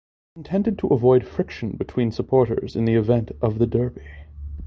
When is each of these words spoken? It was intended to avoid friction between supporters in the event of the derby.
It 0.35 0.39
was 0.39 0.45
intended 0.47 0.79
to 0.79 0.87
avoid 0.87 1.27
friction 1.27 1.73
between 1.77 2.11
supporters 2.11 2.75
in 2.75 2.85
the 2.85 2.95
event 2.95 3.33
of 3.39 3.59
the 3.59 3.67
derby. 3.67 4.01